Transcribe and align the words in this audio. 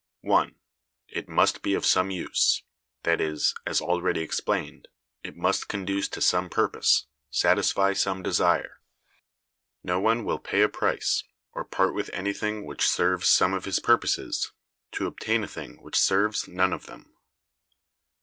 1. 0.21 0.55
It 1.09 1.29
must 1.29 1.61
be 1.61 1.75
of 1.75 1.85
some 1.85 2.09
use; 2.09 2.63
that 3.03 3.21
is 3.21 3.53
(as 3.67 3.81
already 3.81 4.21
explained), 4.21 4.87
it 5.21 5.37
must 5.37 5.67
conduce 5.67 6.07
to 6.09 6.19
some 6.21 6.49
purpose, 6.49 7.05
satisfy 7.29 7.93
some 7.93 8.23
desire. 8.23 8.79
No 9.83 9.99
one 9.99 10.25
will 10.25 10.39
pay 10.39 10.63
a 10.63 10.69
price, 10.69 11.23
or 11.51 11.63
part 11.63 11.93
with 11.93 12.09
anything 12.13 12.65
which 12.65 12.87
serves 12.89 13.29
some 13.29 13.53
of 13.53 13.65
his 13.65 13.77
purposes, 13.77 14.51
to 14.93 15.05
obtain 15.05 15.43
a 15.43 15.47
thing 15.47 15.79
which 15.83 15.99
serves 15.99 16.47
none 16.47 16.73
of 16.73 16.87
them. 16.87 17.15